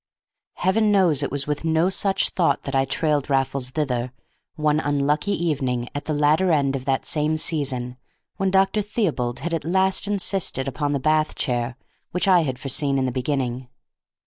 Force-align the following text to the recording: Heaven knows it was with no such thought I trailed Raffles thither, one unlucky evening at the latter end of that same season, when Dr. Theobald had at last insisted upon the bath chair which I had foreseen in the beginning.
Heaven 0.55 0.91
knows 0.91 1.21
it 1.21 1.29
was 1.29 1.45
with 1.45 1.63
no 1.63 1.91
such 1.91 2.29
thought 2.29 2.67
I 2.73 2.85
trailed 2.85 3.29
Raffles 3.29 3.69
thither, 3.69 4.11
one 4.55 4.79
unlucky 4.79 5.31
evening 5.33 5.89
at 5.93 6.05
the 6.05 6.13
latter 6.15 6.51
end 6.51 6.75
of 6.75 6.85
that 6.85 7.05
same 7.05 7.37
season, 7.37 7.97
when 8.37 8.49
Dr. 8.49 8.81
Theobald 8.81 9.41
had 9.41 9.53
at 9.53 9.63
last 9.63 10.07
insisted 10.07 10.67
upon 10.67 10.93
the 10.93 10.99
bath 10.99 11.35
chair 11.35 11.77
which 12.13 12.27
I 12.27 12.41
had 12.41 12.57
foreseen 12.57 12.97
in 12.97 13.05
the 13.05 13.11
beginning. 13.11 13.67